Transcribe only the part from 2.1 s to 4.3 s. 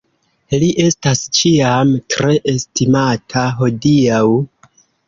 tre estimata hodiaŭ.